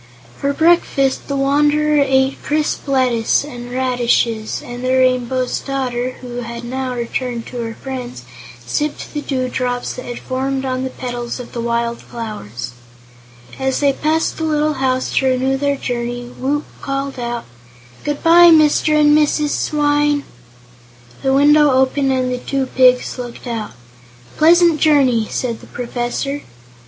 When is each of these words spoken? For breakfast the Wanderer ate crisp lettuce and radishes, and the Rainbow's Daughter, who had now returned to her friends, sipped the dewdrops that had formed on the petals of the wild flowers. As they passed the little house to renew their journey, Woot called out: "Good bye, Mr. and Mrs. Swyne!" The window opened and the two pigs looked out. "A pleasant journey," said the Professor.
For 0.35 0.51
breakfast 0.51 1.27
the 1.27 1.35
Wanderer 1.35 2.03
ate 2.03 2.41
crisp 2.41 2.87
lettuce 2.87 3.43
and 3.43 3.69
radishes, 3.71 4.59
and 4.63 4.83
the 4.83 4.93
Rainbow's 4.97 5.59
Daughter, 5.59 6.13
who 6.21 6.37
had 6.37 6.63
now 6.63 6.95
returned 6.95 7.45
to 7.45 7.57
her 7.57 7.75
friends, 7.75 8.23
sipped 8.65 9.13
the 9.13 9.21
dewdrops 9.21 9.93
that 9.93 10.05
had 10.05 10.17
formed 10.17 10.65
on 10.65 10.83
the 10.83 10.89
petals 10.89 11.39
of 11.39 11.51
the 11.53 11.61
wild 11.61 11.99
flowers. 11.99 12.71
As 13.59 13.79
they 13.79 13.93
passed 13.93 14.37
the 14.39 14.43
little 14.43 14.73
house 14.73 15.15
to 15.17 15.27
renew 15.27 15.55
their 15.55 15.77
journey, 15.77 16.29
Woot 16.35 16.63
called 16.81 17.19
out: 17.19 17.45
"Good 18.03 18.23
bye, 18.23 18.49
Mr. 18.49 18.99
and 18.99 19.15
Mrs. 19.15 19.49
Swyne!" 19.51 20.23
The 21.21 21.31
window 21.31 21.69
opened 21.69 22.11
and 22.11 22.31
the 22.33 22.39
two 22.39 22.65
pigs 22.65 23.19
looked 23.19 23.45
out. 23.45 23.73
"A 24.35 24.39
pleasant 24.39 24.79
journey," 24.79 25.27
said 25.29 25.61
the 25.61 25.67
Professor. 25.67 26.41